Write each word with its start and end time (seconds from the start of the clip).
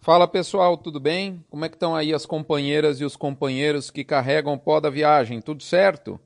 Fala 0.00 0.28
pessoal, 0.28 0.76
tudo 0.76 1.00
bem? 1.00 1.44
Como 1.50 1.64
é 1.64 1.68
que 1.68 1.74
estão 1.74 1.96
aí 1.96 2.14
as 2.14 2.24
companheiras 2.24 3.00
e 3.00 3.04
os 3.04 3.16
companheiros 3.16 3.90
que 3.90 4.04
carregam 4.04 4.54
o 4.54 4.58
pó 4.58 4.78
da 4.78 4.88
viagem? 4.88 5.40
Tudo 5.40 5.62
certo? 5.62 6.20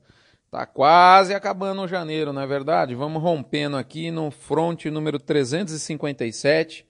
Tá 0.51 0.65
quase 0.65 1.33
acabando 1.33 1.81
o 1.81 1.87
janeiro, 1.87 2.31
não 2.31 2.41
é 2.41 2.45
verdade? 2.45 2.93
Vamos 2.93 3.23
rompendo 3.23 3.77
aqui 3.77 4.11
no 4.11 4.29
front 4.29 4.85
número 4.85 5.17
357, 5.17 6.85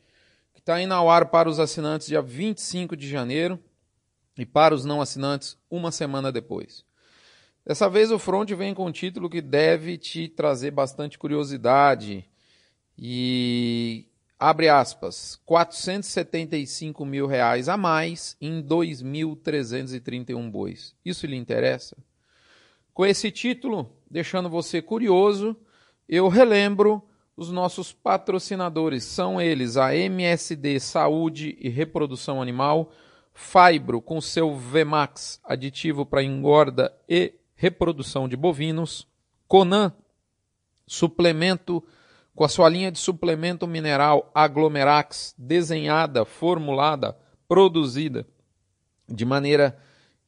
que 0.53 0.59
está 0.59 0.81
indo 0.81 0.93
ao 0.93 1.09
ar 1.09 1.27
para 1.27 1.47
os 1.47 1.59
assinantes 1.59 2.07
dia 2.07 2.21
25 2.21 2.97
de 2.97 3.07
janeiro 3.07 3.57
e 4.37 4.45
para 4.45 4.75
os 4.75 4.83
não 4.83 4.99
assinantes 4.99 5.57
uma 5.69 5.91
semana 5.91 6.31
depois. 6.31 6.83
Dessa 7.65 7.87
vez 7.87 8.11
o 8.11 8.19
front 8.19 8.49
vem 8.51 8.73
com 8.73 8.87
um 8.87 8.91
título 8.91 9.29
que 9.29 9.41
deve 9.41 9.97
te 9.97 10.27
trazer 10.27 10.71
bastante 10.71 11.17
curiosidade 11.17 12.25
e 12.97 14.07
abre 14.41 14.67
aspas, 14.69 15.39
475 15.45 17.05
mil 17.05 17.27
reais 17.27 17.69
a 17.69 17.77
mais 17.77 18.35
em 18.41 18.59
2.331 18.63 20.49
bois. 20.49 20.95
Isso 21.05 21.27
lhe 21.27 21.35
interessa? 21.35 21.95
Com 22.91 23.05
esse 23.05 23.29
título, 23.29 23.95
deixando 24.09 24.49
você 24.49 24.81
curioso, 24.81 25.55
eu 26.09 26.27
relembro 26.27 27.03
os 27.37 27.51
nossos 27.51 27.93
patrocinadores. 27.93 29.03
São 29.03 29.39
eles 29.39 29.77
a 29.77 29.95
MSD 29.95 30.79
Saúde 30.79 31.55
e 31.61 31.69
Reprodução 31.69 32.41
Animal, 32.41 32.91
Fibro 33.31 34.01
com 34.01 34.19
seu 34.19 34.55
VMAX, 34.55 35.39
aditivo 35.43 36.03
para 36.03 36.23
engorda 36.23 36.91
e 37.07 37.35
reprodução 37.53 38.27
de 38.27 38.35
bovinos, 38.35 39.07
Conan, 39.47 39.93
suplemento 40.87 41.83
com 42.35 42.43
a 42.43 42.49
sua 42.49 42.69
linha 42.69 42.91
de 42.91 42.99
suplemento 42.99 43.67
mineral 43.67 44.31
Aglomerax, 44.33 45.35
desenhada, 45.37 46.25
formulada, 46.25 47.17
produzida 47.47 48.25
de 49.07 49.25
maneira 49.25 49.77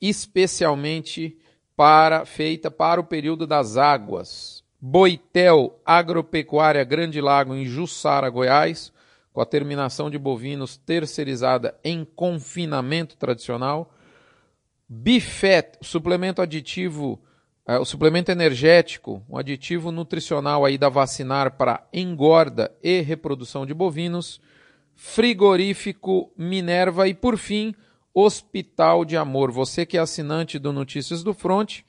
especialmente 0.02 1.38
para 1.76 2.26
feita 2.26 2.70
para 2.70 3.00
o 3.00 3.06
período 3.06 3.48
das 3.48 3.78
águas. 3.78 4.64
Boitel 4.80 5.80
Agropecuária 5.86 6.84
Grande 6.84 7.22
Lago 7.22 7.56
em 7.56 7.66
Jussara, 7.66 8.30
Goiás, 8.30 8.92
com 9.32 9.40
a 9.40 9.46
terminação 9.46 10.10
de 10.10 10.18
bovinos 10.18 10.76
terceirizada 10.76 11.80
em 11.84 12.04
confinamento 12.04 13.16
tradicional. 13.16 13.94
Bifet, 14.88 15.78
suplemento 15.82 16.42
aditivo 16.42 17.20
o 17.66 17.86
suplemento 17.86 18.32
energético, 18.32 19.24
um 19.30 19.38
aditivo 19.38 19.92
nutricional 19.92 20.66
aí 20.66 20.78
da 20.78 20.90
vacinar 20.90 21.58
para 21.58 21.88
engorda 21.94 22.76
e 22.84 23.02
reprodução 23.02 23.66
de 23.66 23.74
bovinos, 23.74 24.42
frigorífico 24.96 26.32
Minerva 26.38 27.08
e 27.08 27.14
por 27.14 27.38
fim, 27.38 27.74
Hospital 28.14 29.06
de 29.06 29.16
Amor. 29.16 29.52
Você 29.52 29.86
que 29.86 29.98
é 29.98 30.02
assinante 30.02 30.60
do 30.60 30.74
Notícias 30.74 31.24
do 31.24 31.34
Front, 31.34 31.82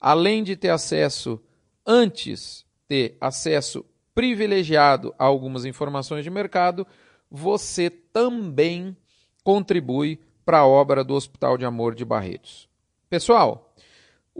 além 0.00 0.42
de 0.42 0.56
ter 0.56 0.70
acesso 0.70 1.40
antes 1.86 2.64
ter 2.90 3.16
acesso 3.20 3.86
privilegiado 4.12 5.14
a 5.16 5.24
algumas 5.24 5.64
informações 5.64 6.24
de 6.24 6.30
mercado, 6.30 6.84
você 7.30 7.88
também 7.88 8.96
contribui 9.44 10.18
para 10.44 10.58
a 10.58 10.66
obra 10.66 11.04
do 11.04 11.14
Hospital 11.14 11.56
de 11.56 11.64
Amor 11.64 11.94
de 11.94 12.04
Barretos. 12.04 12.68
Pessoal, 13.08 13.69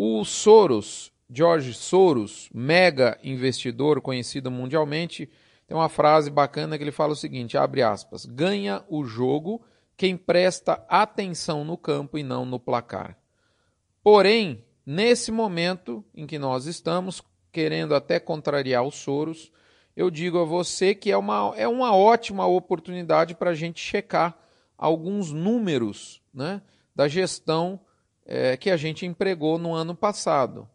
o 0.03 0.25
Soros, 0.25 1.13
George 1.29 1.75
Soros, 1.75 2.49
mega 2.55 3.19
investidor 3.23 4.01
conhecido 4.01 4.51
mundialmente, 4.51 5.29
tem 5.67 5.77
uma 5.77 5.91
frase 5.91 6.31
bacana 6.31 6.79
que 6.79 6.83
ele 6.83 6.91
fala 6.91 7.13
o 7.13 7.17
seguinte, 7.17 7.59
abre 7.59 7.83
aspas, 7.83 8.25
ganha 8.25 8.83
o 8.89 9.05
jogo 9.05 9.61
quem 9.99 10.17
presta 10.17 10.83
atenção 10.89 11.67
no 11.67 11.77
campo 11.77 12.17
e 12.17 12.23
não 12.23 12.47
no 12.47 12.59
placar. 12.59 13.19
Porém, 14.03 14.65
nesse 14.87 15.31
momento 15.31 16.03
em 16.15 16.27
que 16.27 16.39
nós 16.39 16.65
estamos, 16.65 17.23
querendo 17.53 17.95
até 17.95 18.19
contrariar 18.19 18.83
os 18.83 18.95
Soros, 18.95 19.53
eu 19.95 20.11
digo 20.11 20.39
a 20.39 20.47
você 20.47 20.95
que 20.95 21.11
é 21.11 21.17
uma, 21.19 21.53
é 21.59 21.69
uma 21.69 21.95
ótima 21.95 22.47
oportunidade 22.47 23.35
para 23.35 23.51
a 23.51 23.55
gente 23.55 23.79
checar 23.79 24.35
alguns 24.79 25.31
números 25.31 26.23
né, 26.33 26.63
da 26.97 27.07
gestão 27.07 27.79
é, 28.25 28.57
que 28.57 28.71
a 28.71 28.77
gente 28.77 29.07
empregou 29.07 29.59
no 29.59 29.75
ano 29.75 29.95
passado. 29.95 30.69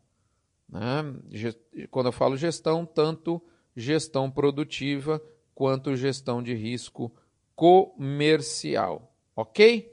Né? 0.70 1.16
Quando 1.90 2.08
eu 2.08 2.12
falo 2.12 2.38
gestão, 2.38 2.86
tanto 2.86 3.42
gestão 3.76 4.30
produtiva 4.30 5.22
quanto 5.54 5.96
gestão 5.96 6.42
de 6.44 6.54
risco 6.54 7.14
comercial. 7.56 9.14
Ok? 9.36 9.92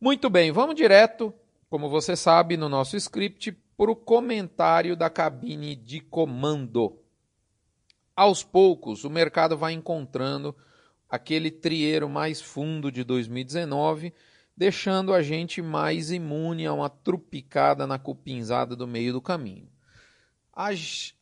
Muito 0.00 0.30
bem, 0.30 0.50
vamos 0.50 0.74
direto, 0.74 1.32
como 1.68 1.88
você 1.88 2.16
sabe, 2.16 2.56
no 2.56 2.68
nosso 2.68 2.96
script, 2.96 3.52
para 3.76 3.90
o 3.90 3.96
comentário 3.96 4.96
da 4.96 5.10
cabine 5.10 5.74
de 5.74 6.00
comando. 6.00 6.98
Aos 8.14 8.42
poucos, 8.42 9.04
o 9.04 9.10
mercado 9.10 9.56
vai 9.56 9.72
encontrando 9.72 10.54
aquele 11.08 11.50
trieiro 11.50 12.08
mais 12.08 12.40
fundo 12.40 12.92
de 12.92 13.02
2019 13.02 14.12
deixando 14.60 15.14
a 15.14 15.22
gente 15.22 15.62
mais 15.62 16.10
imune 16.10 16.66
a 16.66 16.74
uma 16.74 16.90
trupicada 16.90 17.86
na 17.86 17.98
cupinzada 17.98 18.76
do 18.76 18.86
meio 18.86 19.14
do 19.14 19.22
caminho. 19.22 19.70
A, 20.52 20.68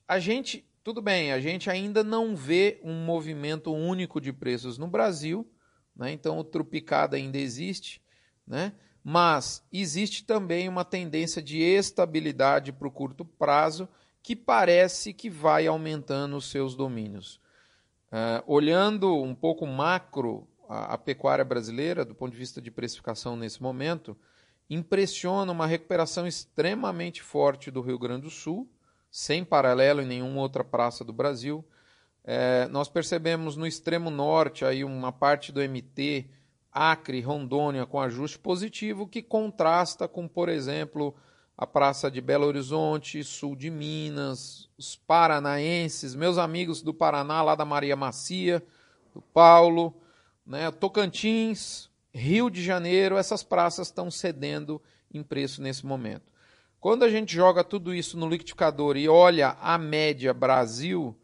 a 0.09 0.19
gente, 0.19 0.69
tudo 0.83 1.01
bem, 1.01 1.31
a 1.31 1.39
gente 1.39 1.71
ainda 1.71 2.03
não 2.03 2.35
vê 2.35 2.81
um 2.83 3.05
movimento 3.05 3.73
único 3.73 4.21
de 4.21 4.33
preços 4.33 4.77
no 4.77 4.89
Brasil, 4.89 5.49
né? 5.95 6.11
então 6.11 6.37
o 6.37 6.43
trupicada 6.43 7.17
ainda 7.17 7.39
existe, 7.39 8.03
né? 8.45 8.73
mas 9.05 9.65
existe 9.73 10.25
também 10.25 10.69
uma 10.69 10.85
tendência 10.85 11.41
de 11.41 11.63
estabilidade 11.63 12.73
para 12.73 12.89
o 12.89 12.91
curto 12.91 13.25
prazo 13.25 13.89
que 14.21 14.35
parece 14.35 15.13
que 15.13 15.31
vai 15.31 15.69
aumentando 15.69 16.37
os 16.37 16.51
seus 16.51 16.75
domínios. 16.75 17.41
Uh, 18.11 18.43
olhando 18.49 19.23
um 19.23 19.33
pouco 19.33 19.65
macro 19.65 20.49
a, 20.69 20.95
a 20.95 20.99
pecuária 20.99 21.45
brasileira, 21.45 22.05
do 22.05 22.15
ponto 22.15 22.33
de 22.33 22.39
vista 22.39 22.61
de 22.61 22.71
precificação 22.71 23.37
nesse 23.37 23.63
momento, 23.63 24.17
impressiona 24.69 25.51
uma 25.51 25.67
recuperação 25.67 26.27
extremamente 26.27 27.23
forte 27.23 27.71
do 27.71 27.81
Rio 27.81 27.99
Grande 27.99 28.23
do 28.23 28.31
Sul, 28.31 28.69
sem 29.11 29.45
paralelo 29.45 30.03
em 30.03 30.07
nenhuma 30.07 30.41
outra 30.41 30.63
praça 30.63 31.03
do 31.03 31.13
Brasil. 31.13 31.65
É, 32.23 32.69
nós 32.69 32.89
percebemos 32.89 33.57
no 33.57 33.67
extremo 33.67 34.11
norte 34.11 34.65
aí 34.65 34.85
uma 34.85 35.11
parte 35.11 35.51
do 35.51 35.61
MT, 35.61 36.29
Acre, 36.71 37.23
Rondônia, 37.23 37.87
com 37.87 37.99
ajuste 37.99 38.39
positivo, 38.39 39.07
que 39.07 39.23
contrasta 39.23 40.07
com, 40.07 40.29
por 40.29 40.51
exemplo, 40.51 41.15
a 41.57 41.67
praça 41.67 42.11
de 42.11 42.21
Belo 42.21 42.47
Horizonte, 42.47 43.25
sul 43.25 43.57
de 43.57 43.71
Minas, 43.71 44.69
os 44.77 44.95
paranaenses, 44.95 46.15
meus 46.15 46.37
amigos 46.37 46.83
do 46.83 46.93
Paraná, 46.93 47.43
lá 47.43 47.55
da 47.55 47.65
Maria 47.65 47.97
Macia, 47.97 48.63
do 49.15 49.23
Paulo, 49.23 49.95
né? 50.49 50.71
Tocantins, 50.71 51.91
Rio 52.13 52.49
de 52.49 52.65
Janeiro, 52.65 53.19
essas 53.19 53.43
praças 53.43 53.89
estão 53.89 54.11
cedendo 54.11 54.81
em 55.13 55.23
preço 55.23 55.61
nesse 55.61 55.85
momento. 55.85 56.33
Quando 56.81 57.05
a 57.05 57.11
gente 57.11 57.35
joga 57.35 57.63
tudo 57.63 57.95
isso 57.95 58.17
no 58.17 58.29
liquidificador 58.29 58.97
e 58.97 59.09
olha 59.09 59.57
a 59.61 59.77
média 59.77 60.33
Brasil, 60.33 61.15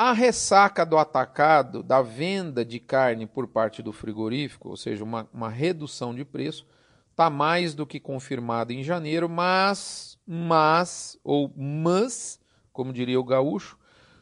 A 0.00 0.12
ressaca 0.12 0.86
do 0.86 0.96
atacado, 0.96 1.82
da 1.82 2.00
venda 2.00 2.64
de 2.64 2.78
carne 2.78 3.26
por 3.26 3.48
parte 3.48 3.82
do 3.82 3.92
frigorífico, 3.92 4.68
ou 4.68 4.76
seja, 4.76 5.02
uma, 5.02 5.28
uma 5.34 5.48
redução 5.48 6.14
de 6.14 6.24
preço, 6.24 6.64
está 7.10 7.28
mais 7.28 7.74
do 7.74 7.84
que 7.84 7.98
confirmada 7.98 8.72
em 8.72 8.84
janeiro, 8.84 9.28
mas, 9.28 10.16
mas, 10.24 11.18
ou 11.24 11.52
mas, 11.56 12.40
como 12.72 12.92
diria 12.92 13.18
o 13.18 13.24
gaúcho, 13.24 13.76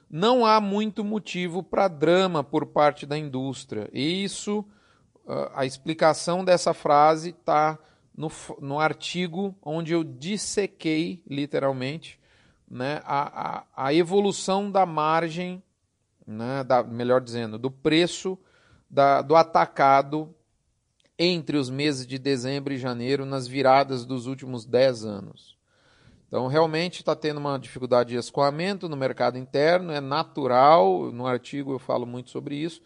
não 0.08 0.46
há 0.46 0.62
muito 0.62 1.04
motivo 1.04 1.62
para 1.62 1.88
drama 1.88 2.42
por 2.42 2.64
parte 2.64 3.04
da 3.04 3.18
indústria. 3.18 3.90
E 3.92 4.24
isso 4.24 4.64
a 5.54 5.66
explicação 5.66 6.42
dessa 6.42 6.72
frase 6.72 7.30
está 7.38 7.78
no, 8.16 8.32
no 8.62 8.80
artigo 8.80 9.54
onde 9.60 9.92
eu 9.92 10.02
dissequei, 10.02 11.22
literalmente, 11.28 12.18
né, 12.66 13.02
a, 13.04 13.58
a, 13.58 13.86
a 13.88 13.94
evolução 13.94 14.70
da 14.70 14.86
margem, 14.86 15.62
né, 16.26 16.64
da, 16.64 16.82
melhor 16.82 17.20
dizendo, 17.20 17.58
do 17.58 17.70
preço 17.70 18.38
da, 18.90 19.22
do 19.22 19.36
atacado 19.36 20.34
entre 21.18 21.56
os 21.56 21.70
meses 21.70 22.06
de 22.06 22.18
dezembro 22.18 22.74
e 22.74 22.78
janeiro 22.78 23.24
nas 23.24 23.46
viradas 23.46 24.04
dos 24.04 24.26
últimos 24.26 24.66
10 24.66 25.04
anos. 25.04 25.56
Então, 26.28 26.48
realmente 26.48 27.00
está 27.00 27.14
tendo 27.14 27.38
uma 27.38 27.58
dificuldade 27.58 28.10
de 28.10 28.16
escoamento 28.16 28.88
no 28.88 28.96
mercado 28.96 29.38
interno, 29.38 29.92
é 29.92 30.00
natural, 30.00 31.12
no 31.12 31.26
artigo 31.26 31.72
eu 31.72 31.78
falo 31.78 32.04
muito 32.04 32.30
sobre 32.30 32.56
isso. 32.56 32.82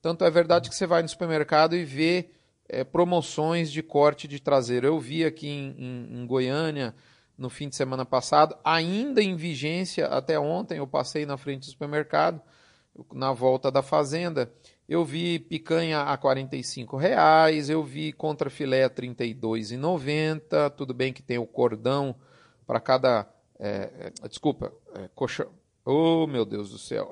Tanto 0.00 0.24
é 0.24 0.30
verdade 0.30 0.68
que 0.68 0.76
você 0.76 0.86
vai 0.86 1.02
no 1.02 1.08
supermercado 1.08 1.74
e 1.74 1.84
vê 1.84 2.30
é, 2.68 2.84
promoções 2.84 3.70
de 3.70 3.82
corte 3.82 4.28
de 4.28 4.40
traseiro. 4.40 4.86
Eu 4.86 4.98
vi 4.98 5.24
aqui 5.24 5.48
em, 5.48 5.74
em, 5.78 6.20
em 6.20 6.26
Goiânia 6.26 6.94
no 7.36 7.50
fim 7.50 7.68
de 7.68 7.74
semana 7.74 8.04
passado, 8.04 8.56
ainda 8.64 9.20
em 9.20 9.34
vigência, 9.34 10.06
até 10.06 10.38
ontem 10.38 10.78
eu 10.78 10.86
passei 10.86 11.26
na 11.26 11.36
frente 11.36 11.60
do 11.60 11.70
supermercado, 11.72 12.40
na 13.12 13.32
volta 13.32 13.70
da 13.70 13.82
fazenda, 13.82 14.52
eu 14.88 15.04
vi 15.04 15.38
picanha 15.38 16.00
a 16.00 16.14
R$ 16.14 16.20
reais, 16.98 17.70
eu 17.70 17.82
vi 17.82 18.12
contra 18.12 18.50
filé 18.50 18.84
a 18.84 18.88
R$ 18.88 18.94
32,90, 18.94 20.70
tudo 20.70 20.94
bem 20.94 21.12
que 21.12 21.22
tem 21.22 21.38
o 21.38 21.46
cordão 21.46 22.14
para 22.66 22.80
cada, 22.80 23.28
é, 23.58 24.12
é, 24.22 24.28
desculpa, 24.28 24.72
é, 24.94 25.08
colchão, 25.14 25.50
oh 25.84 26.26
meu 26.26 26.44
Deus 26.44 26.70
do 26.70 26.78
céu, 26.78 27.10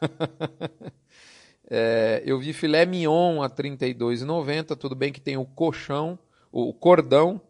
é, 1.68 2.22
eu 2.24 2.38
vi 2.38 2.52
filé 2.52 2.84
mignon 2.86 3.42
a 3.42 3.46
R$ 3.46 3.54
32,90, 3.54 4.76
tudo 4.76 4.94
bem 4.94 5.12
que 5.12 5.20
tem 5.20 5.36
o 5.36 5.44
colchão, 5.44 6.18
o 6.52 6.72
cordão, 6.72 7.40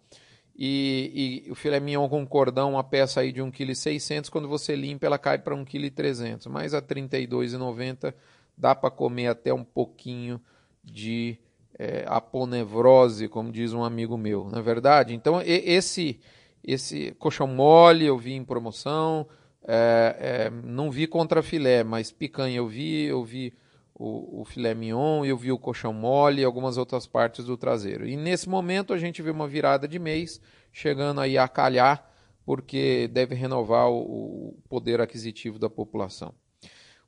e, 0.57 1.43
e, 1.47 1.51
o 1.51 1.55
filé 1.55 1.81
mignon 1.81 2.09
com 2.09 2.25
cordão, 2.27 2.73
uma 2.73 2.85
peça 2.85 3.21
aí 3.21 3.33
de 3.33 3.41
1,6 3.41 4.23
kg, 4.23 4.31
quando 4.31 4.49
você 4.49 4.77
limpa 4.77 5.07
ela 5.07 5.19
cai 5.19 5.39
para 5.39 5.57
1,3 5.57 6.39
kg. 6.39 6.49
Mas 6.49 6.75
a 6.75 6.79
R$ 6.79 6.85
32,90 6.87 8.15
dá 8.57 8.75
para 8.75 8.91
comer 8.91 9.29
até 9.29 9.53
um 9.53 9.65
pouquinho 9.65 10.41
de 10.83 11.39
é, 11.79 12.05
aponevrose, 12.07 13.29
como 13.29 13.51
diz 13.51 13.73
um 13.73 13.83
amigo 13.83 14.17
meu, 14.17 14.49
não 14.51 14.59
é 14.59 14.63
verdade? 14.63 15.15
Então 15.15 15.41
esse, 15.45 16.21
esse 16.63 17.13
colchão 17.19 17.49
mole 17.49 18.05
eu 18.05 18.17
vi 18.17 18.35
em 18.35 18.45
promoção, 18.45 19.27
é, 19.67 20.17
é, 20.19 20.51
não 20.51 20.91
vi 20.91 21.07
contra 21.07 21.43
filé, 21.43 21.83
mas 21.83 22.13
picanha 22.13 22.59
eu 22.59 22.69
vi, 22.69 23.05
eu 23.05 23.25
vi 23.25 23.53
o, 23.95 24.41
o 24.41 24.45
filé 24.45 24.75
mignon, 24.75 25.25
eu 25.25 25.37
vi 25.37 25.53
o 25.53 25.59
colchão 25.59 25.93
mole 25.93 26.43
e 26.43 26.45
algumas 26.45 26.77
outras 26.77 27.07
partes 27.07 27.45
do 27.45 27.57
traseiro. 27.57 28.07
E 28.07 28.17
nesse 28.17 28.49
momento 28.49 28.93
a 28.93 28.99
gente 28.99 29.23
vê 29.23 29.31
uma 29.31 29.47
virada 29.47 29.87
de 29.87 29.99
mês, 29.99 30.41
chegando 30.73 31.21
aí 31.21 31.39
a 31.39 31.47
calhar, 31.47 32.11
porque 32.45 33.09
deve 33.13 33.35
renovar 33.35 33.89
o, 33.89 34.49
o 34.49 34.63
poder 34.69 35.01
aquisitivo 35.01 35.59
da 35.59 35.71
população. 35.71 36.35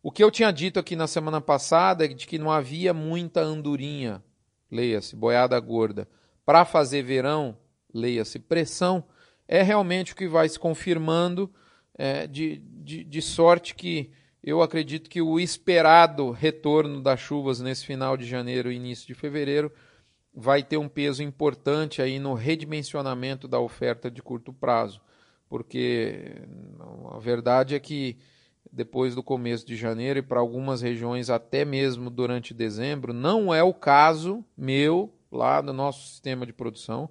O 0.03 0.12
que 0.12 0.23
eu 0.23 0.31
tinha 0.31 0.53
dito 0.53 0.79
aqui 0.79 0.94
na 0.94 1.09
semana 1.09 1.41
passada 1.41 2.05
é 2.05 2.09
de 2.09 2.27
que 2.27 2.38
não 2.38 2.50
havia 2.50 2.94
muita 2.94 3.41
andorinha, 3.41 4.23
leia-se, 4.71 5.17
boiada 5.17 5.59
gorda, 5.59 6.09
para 6.44 6.65
fazer 6.65 7.03
verão, 7.03 7.59
leia-se, 7.93 8.38
pressão, 8.38 9.05
é 9.49 9.62
realmente 9.62 10.12
o 10.12 10.17
que 10.17 10.29
vai 10.29 10.49
se 10.49 10.59
confirmando, 10.59 11.53
é, 11.99 12.27
de, 12.29 12.59
de, 12.59 13.03
de 13.03 13.23
sorte 13.23 13.75
que 13.75 14.12
eu 14.46 14.62
acredito 14.62 15.10
que 15.10 15.20
o 15.20 15.40
esperado 15.40 16.31
retorno 16.31 17.02
das 17.02 17.19
chuvas 17.19 17.60
nesse 17.60 17.84
final 17.84 18.16
de 18.16 18.25
janeiro 18.25 18.70
e 18.70 18.76
início 18.76 19.04
de 19.04 19.12
fevereiro 19.12 19.72
vai 20.32 20.62
ter 20.62 20.76
um 20.76 20.88
peso 20.88 21.20
importante 21.20 22.00
aí 22.00 22.20
no 22.20 22.32
redimensionamento 22.32 23.48
da 23.48 23.58
oferta 23.58 24.08
de 24.08 24.22
curto 24.22 24.52
prazo, 24.52 25.00
porque 25.48 26.43
a 27.10 27.19
verdade 27.19 27.75
é 27.75 27.81
que 27.81 28.16
depois 28.70 29.16
do 29.16 29.22
começo 29.22 29.66
de 29.66 29.75
janeiro 29.75 30.20
e 30.20 30.22
para 30.22 30.38
algumas 30.38 30.81
regiões 30.81 31.28
até 31.28 31.64
mesmo 31.64 32.08
durante 32.08 32.54
dezembro, 32.54 33.12
não 33.12 33.52
é 33.52 33.64
o 33.64 33.75
caso 33.75 34.44
meu 34.56 35.12
lá 35.32 35.60
no 35.60 35.72
nosso 35.72 36.06
sistema 36.06 36.46
de 36.46 36.52
produção. 36.52 37.10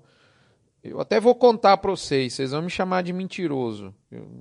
Eu 0.81 1.01
até 1.01 1.19
vou 1.19 1.35
contar 1.35 1.77
para 1.77 1.91
vocês, 1.91 2.33
vocês 2.33 2.51
vão 2.51 2.61
me 2.61 2.69
chamar 2.69 3.01
de 3.01 3.11
mentiroso, 3.11 3.93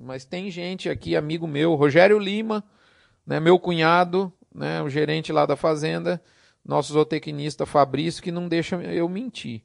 mas 0.03 0.23
tem 0.23 0.49
gente 0.49 0.87
aqui, 0.87 1.15
amigo 1.15 1.45
meu, 1.45 1.73
Rogério 1.73 2.19
Lima, 2.19 2.63
né, 3.25 3.39
meu 3.39 3.59
cunhado, 3.59 4.31
né, 4.53 4.81
o 4.81 4.89
gerente 4.89 5.31
lá 5.31 5.45
da 5.45 5.55
fazenda, 5.55 6.21
nosso 6.63 6.93
zootecnista 6.93 7.65
Fabrício, 7.65 8.23
que 8.23 8.31
não 8.31 8.47
deixa 8.47 8.75
eu 8.75 9.07
mentir. 9.09 9.61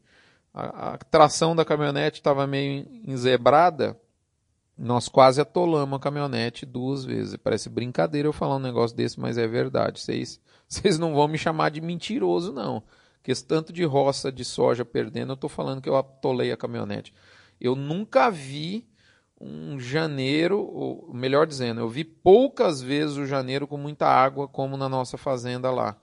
A, 0.52 0.94
a 0.94 0.98
tração 0.98 1.54
da 1.54 1.64
caminhonete 1.64 2.18
estava 2.18 2.46
meio 2.46 2.86
enzebrada, 3.06 3.98
nós 4.76 5.08
quase 5.08 5.40
atolamos 5.40 5.96
a 5.98 6.00
caminhonete 6.00 6.64
duas 6.64 7.04
vezes. 7.04 7.36
Parece 7.36 7.68
brincadeira 7.68 8.26
eu 8.26 8.32
falar 8.32 8.56
um 8.56 8.60
negócio 8.60 8.96
desse, 8.96 9.20
mas 9.20 9.36
é 9.36 9.46
verdade. 9.46 10.00
Vocês, 10.00 10.40
não 10.98 11.14
vão 11.14 11.28
me 11.28 11.36
chamar 11.36 11.70
de 11.70 11.82
mentiroso, 11.82 12.50
não. 12.50 12.82
Que 13.22 13.30
esse 13.30 13.44
tanto 13.44 13.74
de 13.74 13.84
roça 13.84 14.32
de 14.32 14.42
soja 14.42 14.82
perdendo, 14.82 15.32
eu 15.32 15.34
estou 15.34 15.50
falando 15.50 15.82
que 15.82 15.88
eu 15.88 15.96
atolei 15.96 16.50
a 16.50 16.56
caminhonete. 16.56 17.12
Eu 17.60 17.76
nunca 17.76 18.30
vi 18.30 18.88
um 19.40 19.80
janeiro, 19.80 20.60
ou 20.60 21.10
melhor 21.14 21.46
dizendo, 21.46 21.80
eu 21.80 21.88
vi 21.88 22.04
poucas 22.04 22.82
vezes 22.82 23.16
o 23.16 23.24
janeiro 23.24 23.66
com 23.66 23.78
muita 23.78 24.06
água, 24.06 24.46
como 24.46 24.76
na 24.76 24.88
nossa 24.88 25.16
fazenda 25.16 25.70
lá 25.70 25.96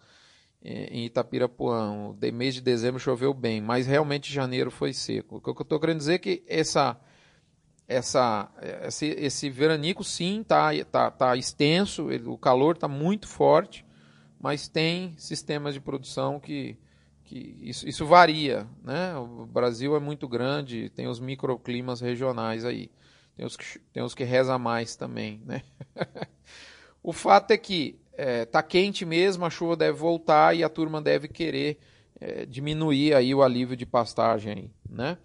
em 0.61 1.05
Itapirapuã. 1.05 1.91
O 1.91 2.17
mês 2.33 2.55
de 2.55 2.61
dezembro 2.61 2.99
choveu 2.99 3.33
bem, 3.33 3.61
mas 3.61 3.85
realmente 3.85 4.33
janeiro 4.33 4.71
foi 4.71 4.91
seco. 4.91 5.37
O 5.37 5.41
que 5.41 5.49
eu 5.49 5.61
estou 5.61 5.79
querendo 5.79 5.99
dizer 5.99 6.15
é 6.15 6.17
que 6.17 6.43
essa, 6.47 6.99
essa, 7.87 8.51
esse, 8.83 9.05
esse 9.05 9.49
veranico 9.49 10.03
sim 10.03 10.41
está 10.41 10.71
tá, 10.85 11.11
tá 11.11 11.37
extenso, 11.37 12.11
ele, 12.11 12.27
o 12.27 12.37
calor 12.37 12.75
está 12.75 12.87
muito 12.87 13.27
forte, 13.27 13.85
mas 14.39 14.67
tem 14.67 15.13
sistemas 15.17 15.73
de 15.73 15.79
produção 15.79 16.39
que, 16.39 16.77
que 17.23 17.55
isso, 17.61 17.87
isso 17.87 18.05
varia. 18.05 18.67
Né? 18.83 19.15
O 19.15 19.45
Brasil 19.45 19.95
é 19.95 19.99
muito 19.99 20.27
grande, 20.27 20.89
tem 20.89 21.07
os 21.07 21.19
microclimas 21.19 22.01
regionais 22.01 22.65
aí. 22.65 22.89
Tem 23.37 23.45
os 23.45 23.55
que, 23.55 23.79
tem 23.93 24.01
os 24.01 24.15
que 24.15 24.23
reza 24.23 24.57
mais 24.57 24.95
também, 24.95 25.43
né? 25.45 25.61
o 27.03 27.13
fato 27.13 27.51
é 27.51 27.57
que 27.57 27.99
é, 28.13 28.45
tá 28.45 28.63
quente 28.63 29.05
mesmo, 29.05 29.45
a 29.45 29.49
chuva 29.51 29.77
deve 29.77 29.95
voltar 29.95 30.55
e 30.55 30.63
a 30.63 30.69
turma 30.69 30.99
deve 30.99 31.27
querer 31.27 31.77
é, 32.19 32.47
diminuir 32.47 33.13
aí 33.13 33.35
o 33.35 33.43
alívio 33.43 33.77
de 33.77 33.85
pastagem, 33.85 34.73
né? 34.89 35.19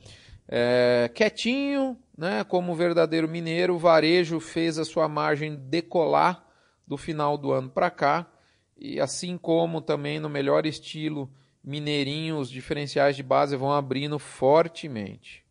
É, 0.46 1.10
quietinho, 1.14 1.96
né? 2.16 2.44
Como 2.44 2.74
verdadeiro 2.74 3.26
mineiro, 3.26 3.76
o 3.76 3.78
varejo 3.78 4.38
fez 4.40 4.78
a 4.78 4.84
sua 4.84 5.08
margem 5.08 5.56
decolar 5.56 6.44
do 6.86 6.98
final 6.98 7.38
do 7.38 7.50
ano 7.50 7.70
para 7.70 7.90
cá 7.90 8.30
e 8.76 9.00
assim 9.00 9.38
como 9.38 9.80
também 9.80 10.20
no 10.20 10.28
melhor 10.28 10.66
estilo 10.66 11.32
mineirinho, 11.64 12.36
os 12.36 12.50
diferenciais 12.50 13.16
de 13.16 13.22
base 13.22 13.56
vão 13.56 13.72
abrindo 13.72 14.18
fortemente. 14.18 15.42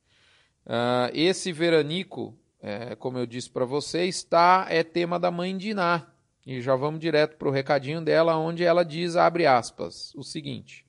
Uh, 0.66 1.10
esse 1.14 1.52
veranico 1.52 2.38
é, 2.62 2.96
como 2.96 3.18
eu 3.18 3.26
disse 3.26 3.50
para 3.50 3.66
você, 3.66 4.06
está 4.06 4.68
é 4.70 4.84
tema 4.84 5.20
da 5.20 5.32
mãe 5.32 5.58
Diná. 5.58 6.08
E 6.46 6.62
já 6.62 6.76
vamos 6.76 7.00
direto 7.00 7.38
para 7.38 7.48
o 7.48 7.52
recadinho 7.52 8.02
dela, 8.02 8.38
onde 8.38 8.64
ela 8.64 8.84
diz, 8.84 9.16
abre 9.16 9.46
aspas, 9.46 10.14
o 10.16 10.24
seguinte. 10.24 10.86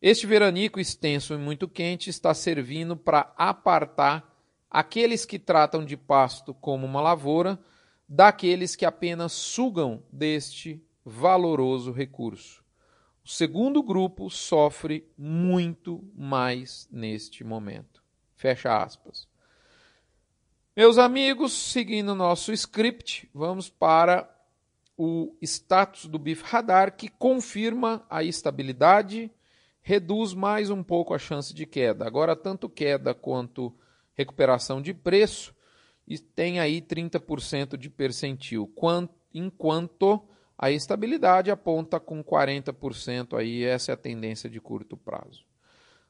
Este 0.00 0.26
veranico 0.26 0.78
extenso 0.78 1.34
e 1.34 1.38
muito 1.38 1.68
quente 1.68 2.10
está 2.10 2.32
servindo 2.34 2.96
para 2.96 3.32
apartar 3.36 4.34
aqueles 4.70 5.24
que 5.24 5.38
tratam 5.38 5.84
de 5.84 5.96
pasto 5.96 6.52
como 6.54 6.86
uma 6.86 7.00
lavoura 7.00 7.58
daqueles 8.08 8.76
que 8.76 8.84
apenas 8.84 9.32
sugam 9.32 10.02
deste 10.12 10.82
valoroso 11.04 11.92
recurso. 11.92 12.64
O 13.24 13.28
segundo 13.28 13.82
grupo 13.82 14.30
sofre 14.30 15.10
muito 15.16 16.04
mais 16.14 16.88
neste 16.92 17.42
momento. 17.42 18.02
Fecha 18.34 18.82
aspas. 18.82 19.26
Meus 20.78 20.98
amigos, 20.98 21.54
seguindo 21.54 22.14
nosso 22.14 22.52
script, 22.52 23.30
vamos 23.32 23.70
para 23.70 24.30
o 24.94 25.34
status 25.40 26.04
do 26.04 26.18
BIF 26.18 26.42
Radar, 26.44 26.94
que 26.94 27.08
confirma 27.08 28.04
a 28.10 28.22
estabilidade, 28.22 29.30
reduz 29.80 30.34
mais 30.34 30.68
um 30.68 30.82
pouco 30.82 31.14
a 31.14 31.18
chance 31.18 31.54
de 31.54 31.64
queda. 31.64 32.06
Agora, 32.06 32.36
tanto 32.36 32.68
queda 32.68 33.14
quanto 33.14 33.74
recuperação 34.12 34.82
de 34.82 34.92
preço, 34.92 35.54
e 36.06 36.18
tem 36.18 36.60
aí 36.60 36.82
30% 36.82 37.78
de 37.78 37.88
percentil, 37.88 38.70
enquanto 39.32 40.28
a 40.58 40.70
estabilidade 40.70 41.50
aponta 41.50 41.98
com 41.98 42.22
40% 42.22 43.38
aí, 43.38 43.64
essa 43.64 43.92
é 43.92 43.94
a 43.94 43.96
tendência 43.96 44.50
de 44.50 44.60
curto 44.60 44.94
prazo. 44.94 45.42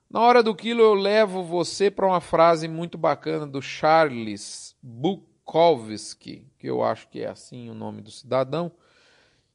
Na 0.09 0.21
hora 0.21 0.41
do 0.43 0.55
quilo, 0.55 0.83
eu 0.83 0.95
levo 0.95 1.43
você 1.43 1.91
para 1.91 2.07
uma 2.07 2.21
frase 2.21 2.69
muito 2.69 2.97
bacana 2.97 3.47
do 3.47 3.61
Charles 3.61 4.77
Bukowski, 4.81 6.47
que 6.57 6.69
eu 6.69 6.83
acho 6.85 7.09
que 7.09 7.23
é 7.23 7.29
assim 7.29 7.69
o 7.69 7.75
nome 7.75 8.01
do 8.03 8.11
cidadão. 8.11 8.71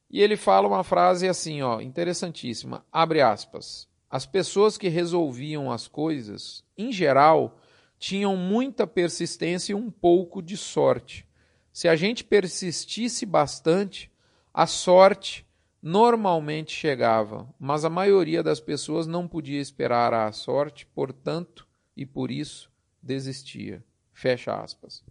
E 0.10 0.22
ele 0.22 0.36
fala 0.36 0.68
uma 0.68 0.84
frase 0.84 1.28
assim, 1.28 1.62
ó, 1.62 1.80
interessantíssima. 1.80 2.86
Abre 2.92 3.22
aspas. 3.22 3.90
as 4.10 4.26
pessoas 4.26 4.78
que 4.78 4.90
resolviam 4.90 5.72
as 5.72 5.88
coisas, 5.88 6.66
em 6.78 6.92
geral, 6.92 7.58
tinham 7.98 8.36
muita 8.36 8.86
persistência 8.86 9.72
e 9.72 9.76
um 9.76 9.90
pouco 9.90 10.42
de 10.42 10.58
sorte. 10.58 11.26
Se 11.72 11.88
a 11.88 11.96
gente 11.96 12.26
persistisse 12.26 13.26
bastante, 13.26 14.12
a 14.54 14.68
sorte 14.68 15.46
normalmente 15.82 16.72
chegava, 16.72 17.50
mas 17.60 17.84
a 17.84 17.90
maioria 17.90 18.44
das 18.44 18.60
pessoas 18.60 19.08
não 19.08 19.28
podia 19.28 19.60
esperar 19.60 20.14
a 20.14 20.32
sorte, 20.32 20.86
portanto, 20.86 21.68
e 21.98 22.06
por 22.06 22.30
isso 22.30 22.72
desistia. 23.02 23.84
Fecha 24.14 24.54
aspas. 24.54 25.04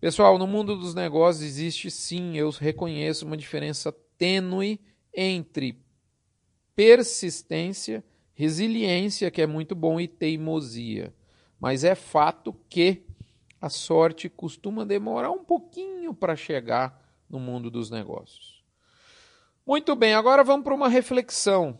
Pessoal, 0.00 0.38
no 0.38 0.46
mundo 0.46 0.76
dos 0.76 0.94
negócios 0.94 1.44
existe 1.44 1.90
sim, 1.90 2.36
eu 2.36 2.48
reconheço 2.50 3.26
uma 3.26 3.36
diferença 3.36 3.92
tênue 4.16 4.80
entre 5.14 5.78
persistência, 6.74 8.02
resiliência, 8.32 9.30
que 9.30 9.42
é 9.42 9.46
muito 9.46 9.74
bom, 9.74 10.00
e 10.00 10.08
teimosia. 10.08 11.12
Mas 11.60 11.84
é 11.84 11.94
fato 11.94 12.54
que 12.70 13.02
a 13.60 13.68
sorte 13.68 14.30
costuma 14.30 14.86
demorar 14.86 15.30
um 15.30 15.44
pouquinho 15.44 16.14
para 16.14 16.34
chegar 16.34 17.06
no 17.28 17.38
mundo 17.38 17.70
dos 17.70 17.90
negócios. 17.90 18.59
Muito 19.66 19.94
bem, 19.94 20.14
agora 20.14 20.42
vamos 20.42 20.64
para 20.64 20.74
uma 20.74 20.88
reflexão. 20.88 21.78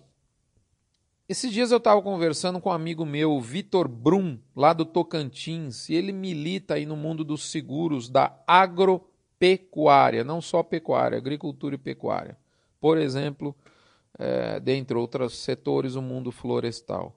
Esses 1.28 1.52
dias 1.52 1.70
eu 1.70 1.78
estava 1.78 2.02
conversando 2.02 2.60
com 2.60 2.70
um 2.70 2.72
amigo 2.72 3.06
meu, 3.06 3.40
Vitor 3.40 3.86
Brum, 3.86 4.38
lá 4.54 4.72
do 4.72 4.84
Tocantins, 4.84 5.88
e 5.88 5.94
ele 5.94 6.12
milita 6.12 6.74
aí 6.74 6.84
no 6.84 6.96
mundo 6.96 7.24
dos 7.24 7.50
seguros 7.50 8.08
da 8.08 8.36
agropecuária, 8.46 10.24
não 10.24 10.40
só 10.40 10.62
pecuária, 10.62 11.16
agricultura 11.16 11.76
e 11.76 11.78
pecuária. 11.78 12.36
Por 12.80 12.98
exemplo, 12.98 13.54
é, 14.18 14.58
dentre 14.58 14.96
outros 14.96 15.38
setores, 15.38 15.94
o 15.94 16.02
mundo 16.02 16.32
florestal. 16.32 17.16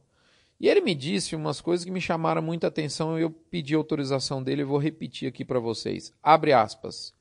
E 0.60 0.70
ele 0.70 0.80
me 0.80 0.96
disse 0.96 1.36
umas 1.36 1.60
coisas 1.60 1.84
que 1.84 1.92
me 1.92 2.00
chamaram 2.00 2.42
muita 2.42 2.68
atenção 2.68 3.18
e 3.18 3.24
eu 3.24 3.32
pedi 3.32 3.74
autorização 3.74 4.42
dele 4.42 4.62
e 4.62 4.66
vou 4.66 4.78
repetir 4.78 5.28
aqui 5.28 5.44
para 5.44 5.60
vocês. 5.60 6.14
Abre 6.22 6.54
aspas. 6.54 7.14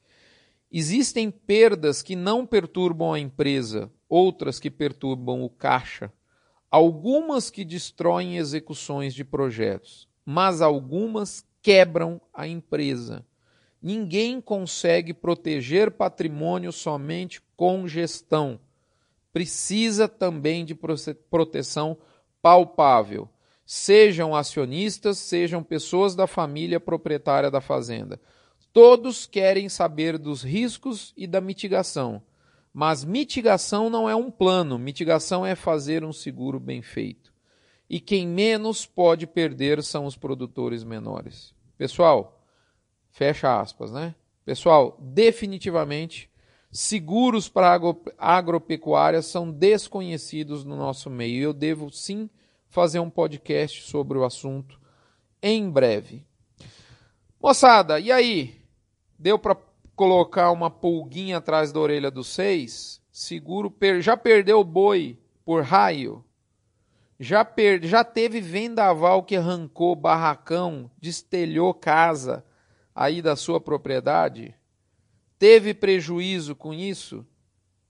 Existem 0.74 1.30
perdas 1.30 2.00
que 2.00 2.16
não 2.16 2.46
perturbam 2.46 3.12
a 3.12 3.20
empresa, 3.20 3.92
outras 4.08 4.58
que 4.58 4.70
perturbam 4.70 5.42
o 5.42 5.50
caixa, 5.50 6.10
algumas 6.70 7.50
que 7.50 7.62
destroem 7.62 8.38
execuções 8.38 9.12
de 9.12 9.22
projetos, 9.22 10.08
mas 10.24 10.62
algumas 10.62 11.46
quebram 11.60 12.18
a 12.32 12.48
empresa. 12.48 13.22
Ninguém 13.82 14.40
consegue 14.40 15.12
proteger 15.12 15.90
patrimônio 15.90 16.72
somente 16.72 17.42
com 17.54 17.86
gestão. 17.86 18.58
Precisa 19.30 20.08
também 20.08 20.64
de 20.64 20.74
proteção 21.28 21.98
palpável. 22.40 23.28
Sejam 23.66 24.34
acionistas, 24.34 25.18
sejam 25.18 25.62
pessoas 25.62 26.14
da 26.14 26.26
família 26.26 26.80
proprietária 26.80 27.50
da 27.50 27.60
fazenda. 27.60 28.18
Todos 28.72 29.26
querem 29.26 29.68
saber 29.68 30.16
dos 30.16 30.42
riscos 30.42 31.12
e 31.16 31.26
da 31.26 31.40
mitigação. 31.40 32.22
Mas 32.72 33.04
mitigação 33.04 33.90
não 33.90 34.08
é 34.08 34.16
um 34.16 34.30
plano, 34.30 34.78
mitigação 34.78 35.44
é 35.44 35.54
fazer 35.54 36.04
um 36.04 36.12
seguro 36.12 36.58
bem 36.58 36.80
feito. 36.80 37.32
E 37.88 38.00
quem 38.00 38.26
menos 38.26 38.86
pode 38.86 39.26
perder 39.26 39.82
são 39.82 40.06
os 40.06 40.16
produtores 40.16 40.82
menores. 40.82 41.54
Pessoal, 41.76 42.42
fecha 43.10 43.60
aspas, 43.60 43.92
né? 43.92 44.14
Pessoal, 44.42 44.96
definitivamente, 44.98 46.30
seguros 46.70 47.50
para 47.50 47.78
agropecuária 48.16 49.20
são 49.20 49.50
desconhecidos 49.50 50.64
no 50.64 50.74
nosso 50.74 51.10
meio. 51.10 51.42
Eu 51.42 51.52
devo 51.52 51.90
sim 51.90 52.30
fazer 52.70 53.00
um 53.00 53.10
podcast 53.10 53.82
sobre 53.82 54.16
o 54.16 54.24
assunto 54.24 54.80
em 55.42 55.68
breve. 55.70 56.24
Moçada, 57.38 58.00
e 58.00 58.10
aí? 58.10 58.61
Deu 59.22 59.38
para 59.38 59.56
colocar 59.94 60.50
uma 60.50 60.68
pulguinha 60.68 61.36
atrás 61.36 61.70
da 61.70 61.78
orelha 61.78 62.10
dos 62.10 62.26
seis? 62.26 63.00
Seguro, 63.12 63.70
per, 63.70 64.02
já 64.02 64.16
perdeu 64.16 64.58
o 64.58 64.64
boi 64.64 65.16
por 65.44 65.62
raio? 65.62 66.24
Já, 67.20 67.44
per, 67.44 67.86
já 67.86 68.02
teve 68.02 68.40
vendaval 68.40 69.22
que 69.22 69.36
arrancou 69.36 69.94
barracão, 69.94 70.90
destelhou 71.00 71.72
casa 71.72 72.44
aí 72.92 73.22
da 73.22 73.36
sua 73.36 73.60
propriedade? 73.60 74.56
Teve 75.38 75.72
prejuízo 75.72 76.56
com 76.56 76.74
isso? 76.74 77.24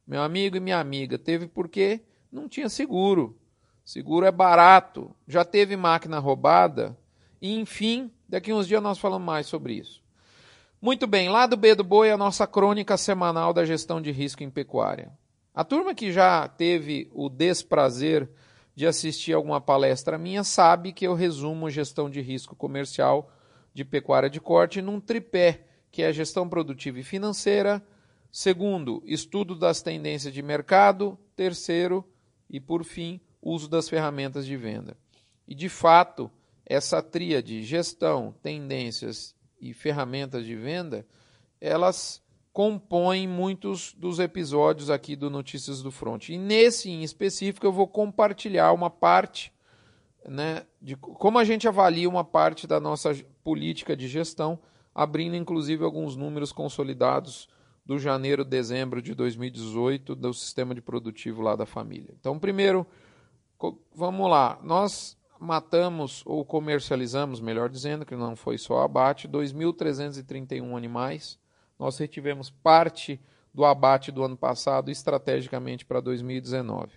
Meu 0.06 0.20
amigo 0.20 0.58
e 0.58 0.60
minha 0.60 0.78
amiga, 0.78 1.18
teve 1.18 1.46
porque 1.46 2.02
não 2.30 2.46
tinha 2.46 2.68
seguro. 2.68 3.40
Seguro 3.86 4.26
é 4.26 4.30
barato. 4.30 5.16
Já 5.26 5.46
teve 5.46 5.78
máquina 5.78 6.18
roubada? 6.18 6.94
E, 7.40 7.58
enfim, 7.58 8.12
daqui 8.28 8.52
uns 8.52 8.68
dias 8.68 8.82
nós 8.82 8.98
falamos 8.98 9.24
mais 9.24 9.46
sobre 9.46 9.72
isso. 9.72 10.01
Muito 10.84 11.06
bem, 11.06 11.28
lá 11.28 11.46
do 11.46 11.56
B 11.56 11.76
do 11.76 11.84
Boi, 11.84 12.10
a 12.10 12.16
nossa 12.16 12.44
crônica 12.44 12.96
semanal 12.96 13.52
da 13.52 13.64
gestão 13.64 14.02
de 14.02 14.10
risco 14.10 14.42
em 14.42 14.50
pecuária. 14.50 15.12
A 15.54 15.62
turma 15.62 15.94
que 15.94 16.10
já 16.10 16.48
teve 16.48 17.08
o 17.12 17.28
desprazer 17.28 18.28
de 18.74 18.84
assistir 18.84 19.32
alguma 19.32 19.60
palestra 19.60 20.18
minha 20.18 20.42
sabe 20.42 20.92
que 20.92 21.06
eu 21.06 21.14
resumo 21.14 21.70
gestão 21.70 22.10
de 22.10 22.20
risco 22.20 22.56
comercial 22.56 23.30
de 23.72 23.84
pecuária 23.84 24.28
de 24.28 24.40
corte 24.40 24.82
num 24.82 24.98
tripé, 24.98 25.68
que 25.88 26.02
é 26.02 26.12
gestão 26.12 26.48
produtiva 26.48 26.98
e 26.98 27.04
financeira, 27.04 27.80
segundo, 28.32 29.00
estudo 29.06 29.54
das 29.54 29.82
tendências 29.82 30.34
de 30.34 30.42
mercado, 30.42 31.16
terceiro 31.36 32.04
e 32.50 32.58
por 32.58 32.82
fim, 32.82 33.20
uso 33.40 33.68
das 33.68 33.88
ferramentas 33.88 34.44
de 34.44 34.56
venda. 34.56 34.96
E 35.46 35.54
de 35.54 35.68
fato, 35.68 36.28
essa 36.66 37.00
tríade 37.00 37.62
gestão, 37.62 38.34
tendências 38.42 39.32
e 39.62 39.72
ferramentas 39.72 40.44
de 40.44 40.56
venda, 40.56 41.06
elas 41.60 42.20
compõem 42.52 43.28
muitos 43.28 43.94
dos 43.94 44.18
episódios 44.18 44.90
aqui 44.90 45.14
do 45.14 45.30
Notícias 45.30 45.80
do 45.80 45.92
Front. 45.92 46.28
E 46.28 46.36
nesse 46.36 46.90
em 46.90 47.02
específico 47.02 47.64
eu 47.64 47.72
vou 47.72 47.86
compartilhar 47.86 48.72
uma 48.72 48.90
parte 48.90 49.52
né, 50.28 50.66
de 50.80 50.96
como 50.96 51.38
a 51.38 51.44
gente 51.44 51.66
avalia 51.66 52.08
uma 52.08 52.24
parte 52.24 52.66
da 52.66 52.78
nossa 52.78 53.14
política 53.42 53.96
de 53.96 54.08
gestão, 54.08 54.58
abrindo 54.94 55.36
inclusive 55.36 55.84
alguns 55.84 56.16
números 56.16 56.52
consolidados 56.52 57.48
do 57.86 57.98
janeiro, 57.98 58.44
dezembro 58.44 59.00
de 59.00 59.14
2018 59.14 60.14
do 60.14 60.34
sistema 60.34 60.74
de 60.74 60.80
produtivo 60.80 61.42
lá 61.42 61.56
da 61.56 61.66
família. 61.66 62.14
Então, 62.18 62.38
primeiro, 62.38 62.86
vamos 63.94 64.30
lá. 64.30 64.60
Nós 64.62 65.16
matamos 65.42 66.22
ou 66.24 66.44
comercializamos, 66.44 67.40
melhor 67.40 67.68
dizendo, 67.68 68.06
que 68.06 68.14
não 68.14 68.36
foi 68.36 68.56
só 68.56 68.82
abate, 68.82 69.28
2.331 69.28 70.76
animais. 70.76 71.36
Nós 71.76 71.98
retivemos 71.98 72.48
parte 72.48 73.20
do 73.52 73.64
abate 73.64 74.12
do 74.12 74.22
ano 74.22 74.36
passado 74.36 74.88
estrategicamente 74.90 75.84
para 75.84 76.00
2019. 76.00 76.92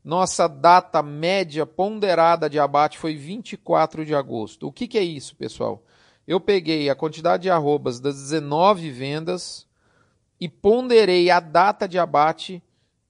Nossa 0.04 0.48
data 0.48 1.02
média 1.02 1.66
ponderada 1.66 2.48
de 2.48 2.58
abate 2.58 2.98
foi 2.98 3.16
24 3.16 4.04
de 4.04 4.14
agosto. 4.14 4.68
O 4.68 4.72
que, 4.72 4.86
que 4.86 4.98
é 4.98 5.02
isso, 5.02 5.34
pessoal? 5.34 5.82
Eu 6.26 6.40
peguei 6.40 6.90
a 6.90 6.94
quantidade 6.94 7.44
de 7.44 7.50
arrobas 7.50 8.00
das 8.00 8.16
19 8.16 8.90
vendas 8.90 9.66
e 10.40 10.48
ponderei 10.48 11.30
a 11.30 11.40
data 11.40 11.88
de 11.88 11.98
abate 11.98 12.62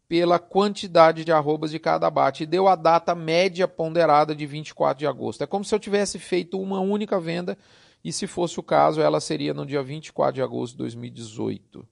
pela 0.08 0.38
quantidade 0.38 1.24
de 1.24 1.32
arrobas 1.32 1.70
de 1.70 1.78
cada 1.78 2.06
abate 2.06 2.44
e 2.44 2.46
deu 2.46 2.68
a 2.68 2.76
data 2.76 3.14
média 3.14 3.66
ponderada 3.66 4.34
de 4.34 4.46
24 4.46 5.00
de 5.00 5.06
agosto. 5.06 5.42
É 5.42 5.46
como 5.46 5.64
se 5.64 5.74
eu 5.74 5.80
tivesse 5.80 6.18
feito 6.18 6.60
uma 6.60 6.80
única 6.80 7.18
venda 7.18 7.58
e 8.04 8.12
se 8.12 8.26
fosse 8.26 8.60
o 8.60 8.62
caso, 8.62 9.00
ela 9.00 9.20
seria 9.20 9.52
no 9.52 9.66
dia 9.66 9.82
24 9.82 10.34
de 10.34 10.42
agosto 10.42 10.72
de 10.72 10.78
2018. 10.78 11.86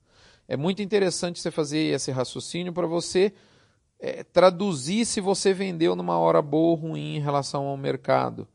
É 0.47 0.57
muito 0.57 0.83
interessante 0.83 1.41
você 1.41 1.51
fazer 1.51 1.95
esse 1.95 2.11
raciocínio 2.11 2.73
para 2.73 2.87
você 2.87 3.33
é, 3.99 4.23
traduzir 4.23 5.07
se 5.07 5.21
você 5.21 5.53
vendeu 5.53 5.97
numa 5.97 6.19
hora 6.19 6.43
boa 6.43 6.71
ou 6.71 6.75
ruim 6.75 7.17
em 7.17 7.21
relação 7.21 7.67
ao 7.67 7.77
mercado. 7.77 8.47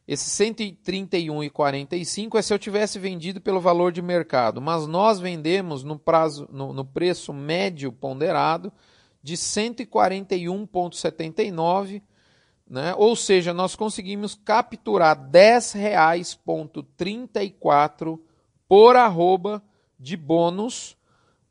Esse 0.05 0.29
131,45 0.43 2.37
é 2.37 2.41
se 2.41 2.53
eu 2.53 2.59
tivesse 2.59 2.99
vendido 2.99 3.39
pelo 3.39 3.61
valor 3.61 3.93
de 3.93 4.01
mercado, 4.01 4.61
mas 4.61 4.85
nós 4.85 5.17
vendemos 5.19 5.81
no, 5.83 5.97
prazo, 5.97 6.45
no, 6.51 6.73
no 6.73 6.83
preço 6.83 7.31
médio 7.31 7.89
ponderado 7.91 8.73
de 9.21 9.37
141,79, 9.37 12.01
né? 12.69 12.93
ou 12.97 13.15
seja, 13.15 13.53
nós 13.53 13.77
conseguimos 13.77 14.35
capturar 14.35 15.17
R$ 15.17 15.29
10,34 15.31 18.19
por 18.67 18.97
arroba 18.97 19.63
de 19.97 20.17
bônus. 20.17 20.97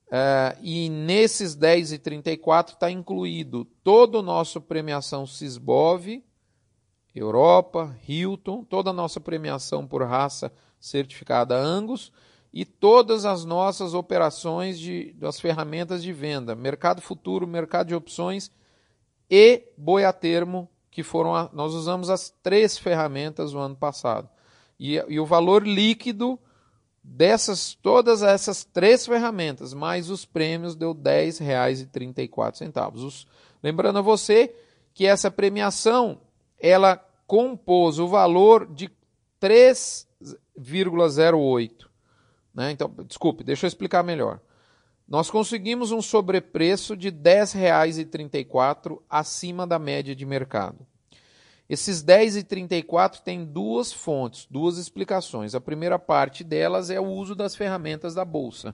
Uh, 0.09 0.53
e 0.61 0.91
nesses 0.91 1.57
10,34 1.57 2.75
está 2.75 2.91
incluído 2.91 3.65
todo 3.83 4.19
o 4.19 4.23
nosso 4.23 4.61
premiação 4.61 5.27
Sisbov, 5.27 6.23
Europa, 7.15 7.95
Hilton, 8.09 8.65
toda 8.65 8.91
a 8.91 8.93
nossa 8.93 9.21
premiação 9.21 9.87
por 9.87 10.03
raça 10.03 10.53
certificada 10.81 11.57
Angus 11.57 12.13
e 12.53 12.65
todas 12.65 13.25
as 13.25 13.45
nossas 13.45 13.95
operações 13.95 14.79
de, 14.79 15.13
das 15.15 15.41
ferramentas 15.41 16.03
de 16.03 16.13
venda, 16.13 16.55
mercado 16.55 17.01
futuro, 17.01 17.47
mercado 17.47 17.89
de 17.89 17.95
opções 17.95 18.51
e 19.31 19.63
boi 19.77 20.05
a 20.05 20.13
termo, 20.13 20.69
que 20.91 21.03
foram 21.03 21.35
a, 21.35 21.49
nós 21.53 21.73
usamos 21.73 22.11
as 22.11 22.29
três 22.43 22.77
ferramentas 22.77 23.53
no 23.53 23.61
ano 23.61 23.77
passado. 23.77 24.29
E, 24.79 25.03
e 25.09 25.19
o 25.19 25.25
valor 25.25 25.67
líquido 25.67 26.39
dessas 27.03 27.73
todas 27.75 28.23
essas 28.23 28.65
três 28.65 29.07
ferramentas, 29.07 29.73
mais 29.73 30.11
os 30.11 30.27
prêmios, 30.27 30.77
deu 30.77 30.93
R$ 30.93 30.99
10,34. 30.99 33.27
Lembrando 33.63 34.01
a 34.01 34.03
você 34.03 34.55
que 34.93 35.07
essa 35.07 35.31
premiação 35.31 36.21
ela 36.63 37.05
compôs 37.27 37.99
o 37.99 38.07
valor 38.07 38.73
de 38.73 38.89
3,08. 39.41 41.89
Né? 42.55 42.71
Então, 42.71 42.95
desculpe, 43.07 43.43
deixa 43.43 43.67
eu 43.67 43.69
explicar 43.69 44.05
melhor. 44.05 44.39
Nós 45.09 45.29
conseguimos 45.29 45.91
um 45.91 46.01
sobrepreço 46.01 46.97
de 46.97 47.09
R$ 47.09 47.17
10,34 47.17 49.01
acima 49.11 49.67
da 49.67 49.77
média 49.79 50.15
de 50.15 50.25
mercado. 50.25 50.87
Esses 51.69 52.03
10,34 52.05 53.21
têm 53.21 53.45
duas 53.45 53.93
fontes, 53.93 54.47
duas 54.51 54.79
explicações. 54.79 55.55
A 55.55 55.61
primeira 55.61 55.97
parte 55.99 56.43
delas 56.45 56.91
é 56.91 57.01
o 57.01 57.07
uso 57.07 57.35
das 57.35 57.57
ferramentas 57.57 58.15
da 58.15 58.25
bolsa. 58.25 58.73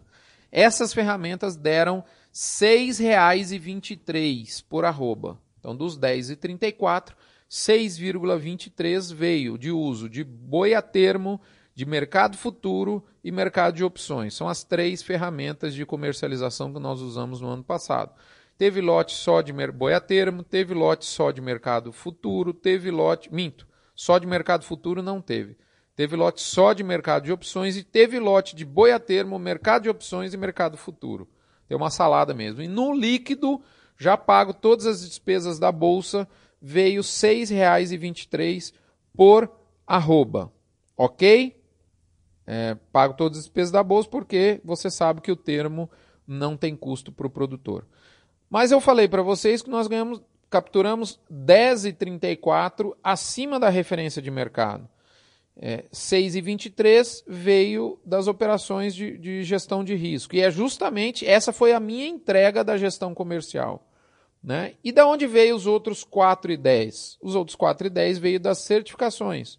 Essas 0.52 0.92
ferramentas 0.92 1.56
deram 1.56 1.98
R$ 1.98 2.04
6,23 2.32 4.62
por 4.68 4.84
arroba. 4.84 5.38
Então, 5.58 5.74
dos 5.76 5.98
10,34, 5.98 7.14
6,23 7.50 9.14
veio 9.14 9.56
de 9.56 9.70
uso 9.70 10.08
de 10.08 10.22
boi 10.22 10.74
a 10.74 10.82
termo, 10.82 11.40
de 11.74 11.86
mercado 11.86 12.36
futuro 12.36 13.04
e 13.24 13.30
mercado 13.30 13.76
de 13.76 13.84
opções. 13.84 14.34
São 14.34 14.48
as 14.48 14.64
três 14.64 15.02
ferramentas 15.02 15.72
de 15.72 15.86
comercialização 15.86 16.72
que 16.72 16.78
nós 16.78 17.00
usamos 17.00 17.40
no 17.40 17.48
ano 17.48 17.64
passado. 17.64 18.12
Teve 18.58 18.80
lote 18.80 19.14
só 19.14 19.40
de 19.40 19.52
boi 19.52 19.94
a 19.94 20.00
termo, 20.00 20.42
teve 20.42 20.74
lote 20.74 21.06
só 21.06 21.30
de 21.30 21.40
mercado 21.40 21.92
futuro, 21.92 22.52
teve 22.52 22.90
lote. 22.90 23.32
Minto, 23.32 23.66
só 23.94 24.18
de 24.18 24.26
mercado 24.26 24.64
futuro 24.64 25.00
não 25.00 25.22
teve. 25.22 25.56
Teve 25.94 26.16
lote 26.16 26.42
só 26.42 26.72
de 26.72 26.82
mercado 26.82 27.24
de 27.24 27.32
opções 27.32 27.76
e 27.76 27.82
teve 27.82 28.18
lote 28.18 28.54
de 28.54 28.64
boi 28.64 28.92
a 28.92 28.98
termo, 28.98 29.38
mercado 29.38 29.84
de 29.84 29.88
opções 29.88 30.34
e 30.34 30.36
mercado 30.36 30.76
futuro. 30.76 31.28
Tem 31.66 31.76
uma 31.76 31.90
salada 31.90 32.34
mesmo. 32.34 32.60
E 32.60 32.68
no 32.68 32.92
líquido, 32.92 33.60
já 33.96 34.16
pago 34.16 34.52
todas 34.52 34.86
as 34.86 35.08
despesas 35.08 35.58
da 35.58 35.72
bolsa 35.72 36.28
veio 36.60 37.02
R$ 37.02 37.06
6,23 37.06 38.72
por 39.16 39.50
arroba. 39.86 40.52
Ok? 40.96 41.56
É, 42.46 42.76
pago 42.92 43.14
todas 43.14 43.38
as 43.38 43.44
despesas 43.44 43.70
da 43.70 43.82
bolsa 43.82 44.08
porque 44.08 44.60
você 44.64 44.90
sabe 44.90 45.20
que 45.20 45.30
o 45.30 45.36
termo 45.36 45.90
não 46.26 46.56
tem 46.56 46.74
custo 46.74 47.12
para 47.12 47.26
o 47.26 47.30
produtor. 47.30 47.86
Mas 48.48 48.70
eu 48.72 48.80
falei 48.80 49.08
para 49.08 49.22
vocês 49.22 49.62
que 49.62 49.70
nós 49.70 49.86
ganhamos, 49.86 50.22
capturamos 50.48 51.20
10,34 51.30 52.94
acima 53.02 53.60
da 53.60 53.68
referência 53.68 54.22
de 54.22 54.30
mercado. 54.30 54.88
É, 55.60 55.84
6,23 55.92 57.24
veio 57.26 57.98
das 58.04 58.28
operações 58.28 58.94
de, 58.94 59.18
de 59.18 59.42
gestão 59.42 59.82
de 59.82 59.94
risco. 59.94 60.36
E 60.36 60.40
é 60.40 60.50
justamente 60.50 61.26
essa 61.26 61.52
foi 61.52 61.72
a 61.72 61.80
minha 61.80 62.06
entrega 62.06 62.62
da 62.62 62.76
gestão 62.76 63.12
comercial. 63.12 63.87
Né? 64.48 64.76
E 64.82 64.90
da 64.90 65.06
onde 65.06 65.26
veio 65.26 65.54
os 65.54 65.66
outros 65.66 66.02
4,10? 66.02 67.18
Os 67.20 67.34
outros 67.34 67.54
4,10 67.54 68.18
veio 68.18 68.40
das 68.40 68.60
certificações. 68.60 69.58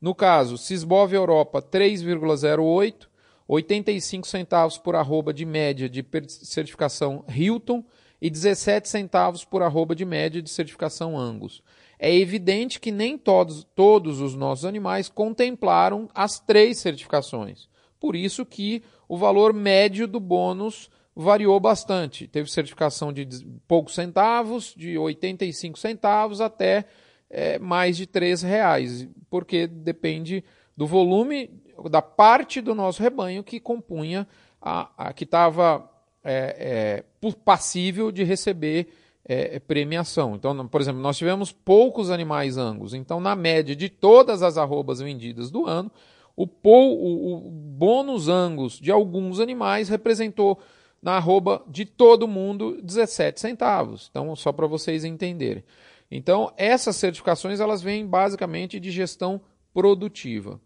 No 0.00 0.14
caso, 0.14 0.56
Sisbov 0.56 1.12
Europa 1.12 1.60
3,08, 1.60 3.06
85 3.46 4.26
centavos 4.26 4.78
por 4.78 4.96
arroba 4.96 5.34
de 5.34 5.44
média 5.44 5.90
de 5.90 6.02
certificação 6.26 7.22
Hilton 7.28 7.84
e 8.18 8.30
17 8.30 8.88
centavos 8.88 9.44
por 9.44 9.62
arroba 9.62 9.94
de 9.94 10.06
média 10.06 10.40
de 10.40 10.48
certificação 10.48 11.18
Angus. 11.18 11.62
É 11.98 12.10
evidente 12.16 12.80
que 12.80 12.90
nem 12.90 13.18
todos, 13.18 13.66
todos 13.76 14.22
os 14.22 14.34
nossos 14.34 14.64
animais 14.64 15.10
contemplaram 15.10 16.08
as 16.14 16.40
três 16.40 16.78
certificações. 16.78 17.68
Por 18.00 18.16
isso 18.16 18.46
que 18.46 18.82
o 19.06 19.18
valor 19.18 19.52
médio 19.52 20.08
do 20.08 20.18
bônus 20.18 20.88
variou 21.14 21.58
bastante. 21.58 22.26
Teve 22.26 22.50
certificação 22.50 23.12
de 23.12 23.26
poucos 23.66 23.94
centavos, 23.94 24.74
de 24.76 24.96
85 24.96 25.78
centavos 25.78 26.40
até 26.40 26.86
é, 27.28 27.58
mais 27.58 27.96
de 27.96 28.06
3 28.06 28.42
reais, 28.42 29.08
porque 29.28 29.66
depende 29.66 30.44
do 30.76 30.86
volume, 30.86 31.50
da 31.90 32.02
parte 32.02 32.60
do 32.60 32.74
nosso 32.74 33.02
rebanho 33.02 33.44
que 33.44 33.60
compunha, 33.60 34.26
a, 34.60 34.90
a 34.96 35.12
que 35.12 35.24
estava 35.24 35.88
é, 36.22 37.04
é, 37.22 37.30
passível 37.44 38.10
de 38.12 38.24
receber 38.24 38.88
é, 39.24 39.58
premiação. 39.58 40.34
Então, 40.34 40.66
por 40.66 40.80
exemplo, 40.80 41.00
nós 41.00 41.16
tivemos 41.16 41.52
poucos 41.52 42.10
animais 42.10 42.56
angus, 42.56 42.94
então 42.94 43.20
na 43.20 43.36
média 43.36 43.76
de 43.76 43.88
todas 43.88 44.42
as 44.42 44.58
arrobas 44.58 45.00
vendidas 45.00 45.50
do 45.50 45.66
ano, 45.66 45.90
o, 46.36 46.48
o, 46.64 47.36
o 47.36 47.50
bônus 47.50 48.28
angus 48.28 48.78
de 48.78 48.90
alguns 48.90 49.40
animais 49.40 49.88
representou 49.88 50.58
na 51.02 51.12
arroba 51.12 51.64
de 51.66 51.84
todo 51.84 52.28
mundo 52.28 52.80
17 52.82 53.40
centavos. 53.40 54.08
Então, 54.10 54.34
só 54.36 54.52
para 54.52 54.66
vocês 54.66 55.04
entenderem. 55.04 55.64
Então, 56.10 56.52
essas 56.56 56.96
certificações 56.96 57.60
elas 57.60 57.82
vêm 57.82 58.06
basicamente 58.06 58.80
de 58.80 58.90
gestão 58.90 59.40
produtiva. 59.72 60.60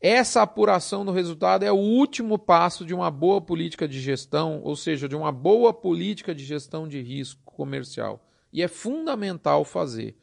Essa 0.01 0.43
apuração 0.43 1.05
do 1.05 1.13
resultado 1.13 1.63
é 1.63 1.71
o 1.71 1.77
último 1.77 2.39
passo 2.39 2.85
de 2.85 2.93
uma 2.93 3.11
boa 3.11 3.41
política 3.41 3.87
de 3.87 4.01
gestão, 4.01 4.61
ou 4.63 4.75
seja, 4.75 5.09
de 5.09 5.15
uma 5.15 5.31
boa 5.31 5.73
política 5.73 6.35
de 6.35 6.45
gestão 6.45 6.89
de 6.89 7.01
risco 7.01 7.41
comercial. 7.45 8.27
E 8.53 8.61
é 8.61 8.69
fundamental 8.69 9.65
fazer. 9.65 10.17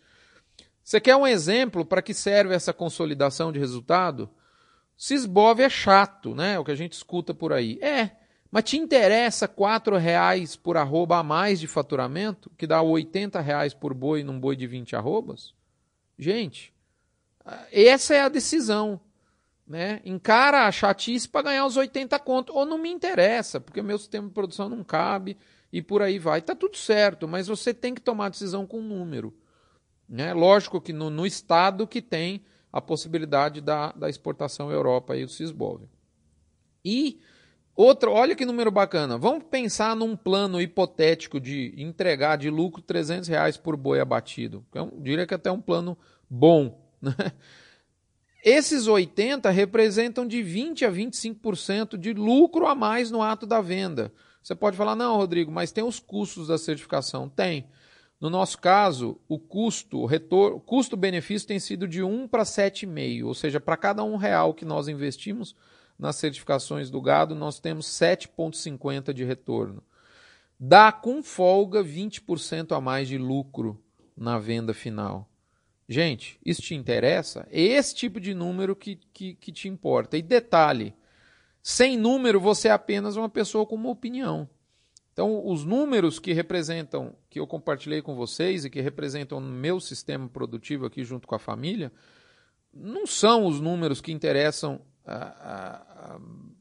Você 0.83 0.99
quer 0.99 1.15
um 1.15 1.25
exemplo 1.25 1.85
para 1.85 2.01
que 2.01 2.13
serve 2.13 2.53
essa 2.53 2.73
consolidação 2.73 3.51
de 3.51 3.59
resultado? 3.59 4.29
Sisbov 4.97 5.59
é 5.61 5.69
chato, 5.69 6.35
né? 6.35 6.55
É 6.55 6.59
o 6.59 6.65
que 6.65 6.71
a 6.71 6.75
gente 6.75 6.93
escuta 6.93 7.33
por 7.33 7.53
aí. 7.53 7.79
É, 7.81 8.11
mas 8.51 8.65
te 8.65 8.77
interessa 8.77 9.45
R$ 9.45 9.97
reais 9.97 10.57
por 10.57 10.75
arroba 10.75 11.17
a 11.17 11.23
mais 11.23 11.59
de 11.59 11.67
faturamento, 11.67 12.51
que 12.57 12.67
dá 12.67 12.81
R$ 12.81 13.41
reais 13.41 13.73
por 13.73 13.93
boi 13.93 14.23
num 14.23 14.37
boi 14.37 14.57
de 14.57 14.67
20 14.67 14.93
arrobas? 14.95 15.53
Gente, 16.19 16.73
essa 17.71 18.13
é 18.13 18.21
a 18.21 18.29
decisão. 18.29 18.99
Né? 19.65 20.01
Encara 20.03 20.67
a 20.67 20.71
chatice 20.71 21.29
para 21.29 21.43
ganhar 21.43 21.65
os 21.65 21.77
80 21.77 22.19
contos. 22.19 22.53
Ou 22.53 22.65
não 22.65 22.77
me 22.77 22.89
interessa, 22.89 23.61
porque 23.61 23.81
meu 23.81 23.97
sistema 23.97 24.27
de 24.27 24.33
produção 24.33 24.67
não 24.67 24.83
cabe 24.83 25.37
e 25.71 25.81
por 25.81 26.01
aí 26.01 26.19
vai. 26.19 26.39
Está 26.39 26.53
tudo 26.53 26.75
certo, 26.75 27.27
mas 27.29 27.47
você 27.47 27.73
tem 27.73 27.95
que 27.95 28.01
tomar 28.01 28.29
decisão 28.29 28.67
com 28.67 28.81
número. 28.81 29.33
Né? 30.09 30.33
Lógico 30.33 30.81
que 30.81 30.91
no, 30.91 31.09
no 31.09 31.25
estado 31.25 31.87
que 31.87 32.01
tem 32.01 32.43
a 32.71 32.81
possibilidade 32.81 33.61
da, 33.61 33.93
da 33.93 34.09
exportação 34.09 34.69
à 34.69 34.73
Europa 34.73 35.15
e 35.15 35.23
o 35.23 35.29
Cisbov. 35.29 35.87
E 36.83 37.21
Outro, 37.75 38.11
olha 38.11 38.35
que 38.35 38.45
número 38.45 38.69
bacana. 38.69 39.17
Vamos 39.17 39.43
pensar 39.49 39.95
num 39.95 40.15
plano 40.15 40.61
hipotético 40.61 41.39
de 41.39 41.73
entregar 41.77 42.37
de 42.37 42.49
lucro 42.49 42.81
300 42.81 43.29
reais 43.29 43.57
por 43.57 43.77
boi 43.77 43.99
abatido. 43.99 44.65
Eu 44.73 44.85
é 44.85 45.01
diria 45.01 45.25
que 45.25 45.33
até 45.33 45.51
um 45.51 45.61
plano 45.61 45.97
bom. 46.29 46.79
Né? 47.01 47.15
Esses 48.43 48.87
80 48.87 49.49
representam 49.49 50.27
de 50.27 50.43
20 50.43 50.85
a 50.85 50.91
25% 50.91 51.97
de 51.97 52.13
lucro 52.13 52.67
a 52.67 52.75
mais 52.75 53.09
no 53.09 53.23
ato 53.23 53.47
da 53.47 53.59
venda. 53.59 54.11
Você 54.41 54.55
pode 54.55 54.77
falar, 54.77 54.95
não, 54.95 55.17
Rodrigo, 55.17 55.51
mas 55.51 55.71
tem 55.71 55.83
os 55.83 55.99
custos 55.99 56.47
da 56.47 56.57
certificação. 56.57 57.29
Tem. 57.29 57.65
No 58.19 58.29
nosso 58.29 58.59
caso, 58.59 59.19
o 59.27 59.39
custo, 59.39 59.99
o 59.99 60.05
retorno, 60.05 60.59
custo-benefício 60.59 61.47
tem 61.47 61.59
sido 61.59 61.87
de 61.87 62.03
1 62.03 62.27
para 62.27 62.43
7,5, 62.43 63.25
ou 63.25 63.33
seja, 63.33 63.59
para 63.59 63.75
cada 63.75 64.03
um 64.03 64.15
real 64.15 64.53
que 64.53 64.63
nós 64.63 64.87
investimos, 64.87 65.55
nas 66.01 66.15
certificações 66.15 66.89
do 66.89 66.99
gado, 66.99 67.35
nós 67.35 67.59
temos 67.59 67.85
7,50% 67.85 69.13
de 69.13 69.23
retorno. 69.23 69.83
Dá 70.59 70.91
com 70.91 71.21
folga 71.21 71.83
20% 71.83 72.75
a 72.75 72.81
mais 72.81 73.07
de 73.07 73.19
lucro 73.19 73.79
na 74.17 74.39
venda 74.39 74.73
final. 74.73 75.29
Gente, 75.87 76.39
isso 76.43 76.63
te 76.63 76.73
interessa? 76.73 77.47
É 77.51 77.61
esse 77.61 77.93
tipo 77.93 78.19
de 78.19 78.33
número 78.33 78.75
que, 78.75 78.95
que, 79.13 79.35
que 79.35 79.51
te 79.51 79.67
importa. 79.67 80.17
E 80.17 80.23
detalhe: 80.23 80.95
sem 81.61 81.97
número, 81.97 82.39
você 82.39 82.69
é 82.69 82.71
apenas 82.71 83.15
uma 83.15 83.29
pessoa 83.29 83.63
com 83.63 83.75
uma 83.75 83.89
opinião. 83.89 84.49
Então, 85.13 85.45
os 85.45 85.63
números 85.63 86.17
que 86.17 86.33
representam, 86.33 87.15
que 87.29 87.39
eu 87.39 87.45
compartilhei 87.45 88.01
com 88.01 88.15
vocês 88.15 88.65
e 88.65 88.71
que 88.71 88.81
representam 88.81 89.37
o 89.37 89.41
meu 89.41 89.79
sistema 89.79 90.27
produtivo 90.27 90.87
aqui 90.87 91.03
junto 91.03 91.27
com 91.27 91.35
a 91.35 91.39
família, 91.39 91.91
não 92.73 93.05
são 93.05 93.45
os 93.45 93.59
números 93.59 94.01
que 94.01 94.11
interessam 94.11 94.81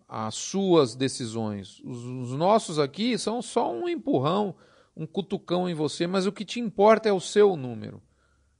as 0.08 0.34
suas 0.34 0.94
decisões. 0.94 1.80
Os, 1.84 2.04
os 2.04 2.32
nossos 2.32 2.78
aqui 2.78 3.16
são 3.18 3.40
só 3.40 3.72
um 3.72 3.88
empurrão, 3.88 4.54
um 4.96 5.06
cutucão 5.06 5.68
em 5.68 5.74
você, 5.74 6.06
mas 6.06 6.26
o 6.26 6.32
que 6.32 6.44
te 6.44 6.60
importa 6.60 7.08
é 7.08 7.12
o 7.12 7.20
seu 7.20 7.56
número. 7.56 8.02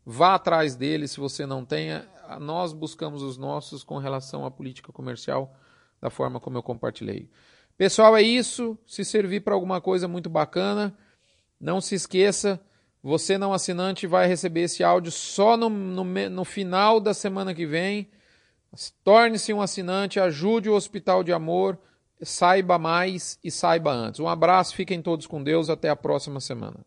Vá 0.05 0.35
atrás 0.35 0.75
dele 0.77 1.07
se 1.07 1.21
você 1.21 1.45
não 1.47 1.65
tenha. 1.65 2.09
Nós 2.41 2.73
buscamos 2.73 3.23
os 3.23 3.37
nossos 3.37 3.83
com 3.83 3.99
relação 3.99 4.45
à 4.45 4.51
política 4.51 4.93
comercial, 4.93 5.55
da 6.01 6.11
forma 6.11 6.41
como 6.41 6.57
eu 6.57 6.63
compartilhei. 6.63 7.29
Pessoal, 7.77 8.17
é 8.17 8.23
isso. 8.23 8.79
Se 8.87 9.05
servir 9.05 9.41
para 9.41 9.55
alguma 9.55 9.81
coisa 9.81 10.07
muito 10.07 10.31
bacana, 10.31 10.97
não 11.61 11.81
se 11.81 11.95
esqueça. 11.95 12.61
Você 13.03 13.39
não 13.39 13.53
assinante 13.53 14.07
vai 14.07 14.27
receber 14.27 14.63
esse 14.63 14.85
áudio 14.85 15.11
só 15.11 15.57
no, 15.57 15.69
no, 15.69 16.05
no 16.05 16.45
final 16.45 17.01
da 17.01 17.15
semana 17.15 17.55
que 17.55 17.67
vem. 17.67 18.11
Torne-se 19.03 19.53
um 19.53 19.61
assinante, 19.61 20.21
ajude 20.21 20.69
o 20.69 20.75
Hospital 20.75 21.25
de 21.25 21.33
Amor, 21.33 21.79
saiba 22.23 22.79
mais 22.79 23.39
e 23.43 23.51
saiba 23.51 23.93
antes. 23.93 24.21
Um 24.21 24.29
abraço, 24.29 24.75
fiquem 24.75 25.03
todos 25.03 25.27
com 25.27 25.43
Deus, 25.43 25.69
até 25.69 25.89
a 25.89 25.97
próxima 25.97 26.41
semana. 26.41 26.85